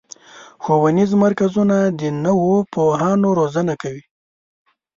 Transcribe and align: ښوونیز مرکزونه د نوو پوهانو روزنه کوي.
ښوونیز 0.63 1.11
مرکزونه 1.23 1.77
د 1.99 2.01
نوو 2.23 2.53
پوهانو 2.73 3.29
روزنه 3.39 3.73
کوي. 3.81 4.03